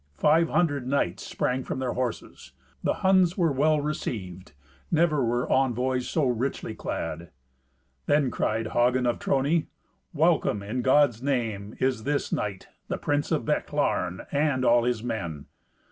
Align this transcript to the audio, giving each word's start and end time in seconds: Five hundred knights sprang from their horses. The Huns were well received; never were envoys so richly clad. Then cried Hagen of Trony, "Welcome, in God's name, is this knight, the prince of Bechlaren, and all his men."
Five 0.17 0.49
hundred 0.49 0.87
knights 0.87 1.21
sprang 1.27 1.63
from 1.63 1.77
their 1.77 1.93
horses. 1.93 2.53
The 2.83 2.93
Huns 3.05 3.37
were 3.37 3.51
well 3.51 3.79
received; 3.81 4.53
never 4.89 5.23
were 5.23 5.47
envoys 5.47 6.09
so 6.09 6.25
richly 6.25 6.73
clad. 6.73 7.29
Then 8.07 8.31
cried 8.31 8.69
Hagen 8.69 9.05
of 9.05 9.19
Trony, 9.19 9.67
"Welcome, 10.11 10.63
in 10.63 10.81
God's 10.81 11.21
name, 11.21 11.75
is 11.79 12.03
this 12.03 12.31
knight, 12.33 12.67
the 12.87 12.97
prince 12.97 13.31
of 13.31 13.45
Bechlaren, 13.45 14.25
and 14.31 14.65
all 14.65 14.85
his 14.85 15.03
men." 15.03 15.45